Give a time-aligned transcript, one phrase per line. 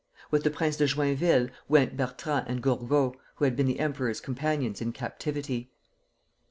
[0.31, 4.81] With the Prince de Joinville went Bertrand and Gourgaud, who had been the Emperor's companions
[4.81, 5.69] in captivity.